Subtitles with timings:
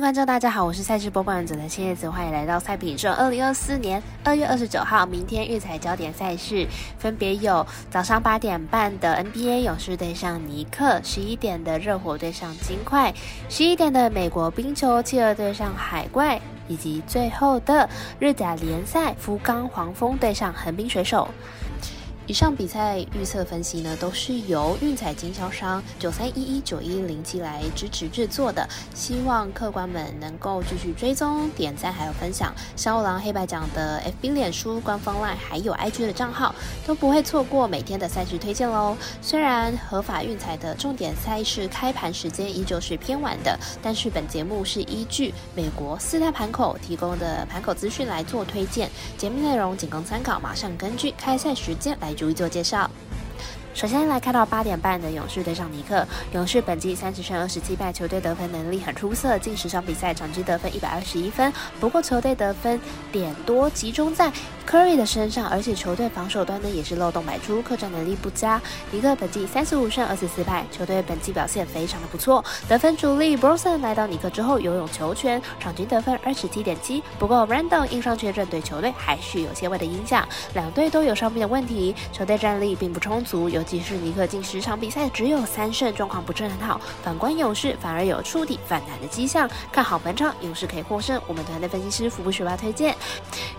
[0.00, 3.12] 观众，大家好，我是赛事播报员佐藤千叶子，欢迎来到赛品社。
[3.14, 6.64] 二零二四年二月二十九号，明天育彩焦点赛事
[6.98, 13.12] 分别有早上八点半的 NBA 勇士对上尼克，十一点的热火对上金块，
[13.48, 17.88] 十一点的美国冰球企鹅对上海怪，以及最后的
[18.20, 21.26] 日甲联赛福冈黄蜂对上横滨水手。
[22.28, 32.54] 以上比赛预测分析呢，都是由运彩经销商九三一一九一零七来支持制作的，希望客官们能够继续追踪、点赞还有分享。
[32.76, 36.54] 小五郎黑白奖的 FB、脸书官方 LINE 还有 IG 的账号，
[36.86, 38.94] 都不会错过每天的赛事推荐喽。
[39.22, 52.14] 虽然合法运彩的重点赛事开盘时间依旧是偏晚的，但是本节目是依据美国四大盘口提供的盘口资讯来做推荐，节目内容仅供参考，马上根据开赛时间来。
[52.18, 52.90] 逐一做介绍。
[53.74, 56.04] 首先来看到八点半的勇士对上尼克。
[56.32, 61.52] 勇士本季三十胜二十七败，球队得分能力很出色，近十场比赛场均得分一百二十一分。
[61.78, 62.80] 不过球队得分
[63.12, 64.32] 点多集中在
[64.68, 68.60] Curry 的身上，而且球队防守端呢也是漏洞百出，客战能力不佳。
[68.90, 72.44] 尼克本季三十五胜二十四败，球队本季表现非常的不错。
[72.68, 77.02] 得分主力 b r o s o n 来到尼克之后，游泳球权，场均得分二十七点七。
[77.18, 80.28] 不过 Randall 硬伤缺阵，对球队还是有些微的影响。
[80.52, 86.78] 两队都有伤病的问题，球队战力并不充足，尤其是尼克近十场比赛只有三胜，状况不是很好。
[87.02, 91.18] 反观勇士，反而有触底反弹的迹象，看好本场勇士可以获胜。
[91.26, 92.94] 我们团队分析师福布学霸推荐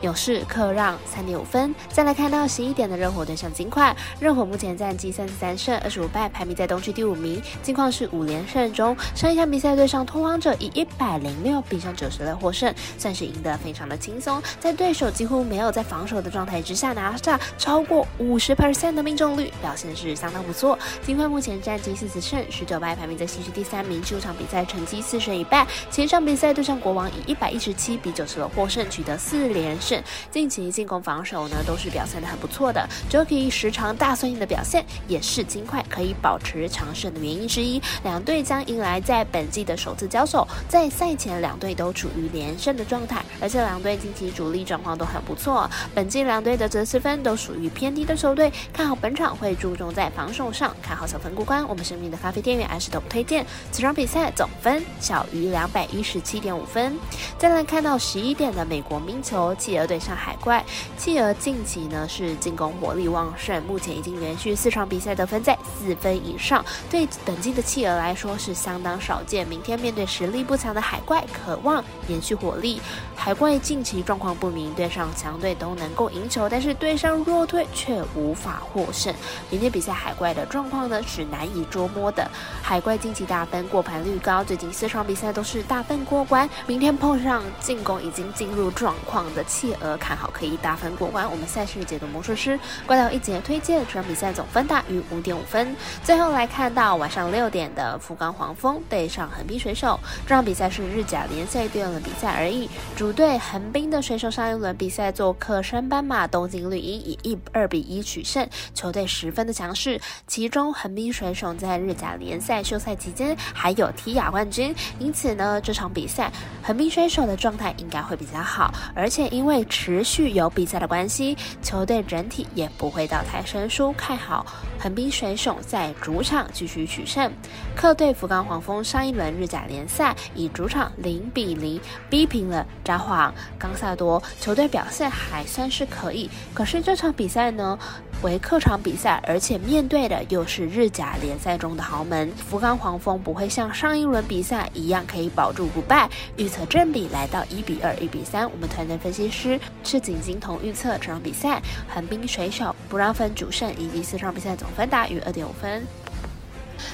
[0.02, 1.76] 勇士客让三点五分。
[1.92, 7.42] 再来看到十一点的热火对上金块，热火目前战绩三十三胜二十五败，排名在东区第五名。
[7.62, 14.42] 金块是五连胜中，上一场比赛对上拓荒者以一百零六比上九十六获胜，算是赢得非常的轻松。
[14.62, 19.90] 在对手几乎没有在防守的状态之下，拿下超过五十 percent 的命中率，表现。
[20.00, 24.00] 是相当不错，金块目前战绩四十胜十九败，排名在西区第三名。
[24.02, 30.02] 九场比赛成绩四胜一败，前一场比赛对上国王以一百一十七比九十六获胜，取得四连胜。
[30.32, 37.80] 近期进攻防守呢都是表现的很不错的，Jockey 时常大算赢的表现也是金块可以保持强胜的原因之一。
[38.04, 45.70] 两队将迎来在本季的首次交手，在赛前两队都处于连胜的状态，而且两队近期主力状况都很不错。
[45.94, 49.94] 本季两队的得失分都属于偏低的球队，看好本场会注重。
[49.94, 56.98] 在防守上看好小分过关，我们生命的咖啡店员安石都推荐此场比赛总分小于两百一十七点五分。
[57.38, 60.64] 再来看到十一点的美国冰球，企鹅对上海怪。
[60.98, 69.48] 企鹅近期呢是进攻火力旺盛，目前已经连续四场比赛得分在四分以上，对本季的企鹅来说是相当少见。
[69.48, 72.80] 明天面对实力不强的海怪，渴望延续火力。
[73.16, 79.12] 海怪近期状况不明，对上强队都能够赢球，但是对上弱队却无法获胜。
[79.50, 79.80] 明天比。
[79.80, 82.30] 赛海怪的状况呢是难以捉摸的。
[82.62, 86.50] 海怪近期大分过盘率高，最近四场比赛都是大分过关。
[86.68, 91.28] 明天碰上进攻已经进入状况的企鹅，看好可以打大分过关。
[91.32, 95.76] 我们赛事解读魔术师关掉一节推荐这场比赛总分大于五点五分。
[96.04, 102.70] 最后来看到晚上六点的福冈黄蜂对上横滨水手，这场比赛是日甲联赛第二轮比赛而已。
[102.96, 109.74] 主队横滨的水手上一轮比赛做客山斑马东京绿茵，以一二比一取胜，球队十分的强。
[109.74, 116.32] 势，其中横滨水手在日甲联赛休赛期间还有踢亚冠军，因此呢，这场比赛
[116.62, 124.46] 横滨水手的状态应该会比较好，而且因为持续有比赛的关系，球队整体也不会到太生疏，看好
[124.80, 127.32] 横滨水手在主场继续取胜。
[127.76, 137.78] 客队福冈黄蜂上一轮日甲联赛以主场零比零逼平了札幌冈萨多，球队表现还算是可以，可是这场比赛呢？
[138.22, 146.10] 为客场比赛，而且面对的又是日甲联赛中的豪门福冈黄蜂，不会像上一轮比赛一样可以保住不败。
[146.36, 148.44] 预测正比来到一比二、一比三。
[148.52, 155.82] 我们团队分析师赤井金童预测这场比赛横滨水手不让分主胜，以及四场比赛总分大于二点五分。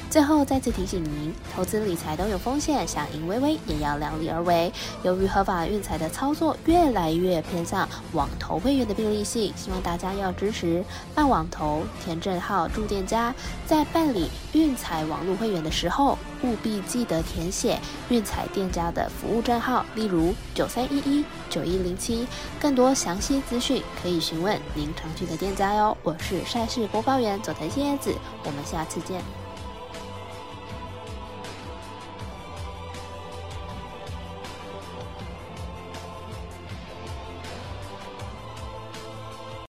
[0.10, 4.72] 最后再次提醒您，投资理财都有风险，想赢微微也要量力而为。
[5.04, 10.84] 由于合法运财的操作越来越偏向网投会员的便利性，希望大家要支持
[11.14, 13.34] 办网投、填证号、住店家。
[13.66, 22.28] 在办理运财网络会员的时候，务必记得填写运财店家的服务证号，例如九三一一九一零七。
[22.62, 25.96] 更多详细资讯可以询问您常去的店家哟。
[26.04, 28.14] 我是赛事播报员佐藤新叶子，
[28.44, 29.45] 我们下次见。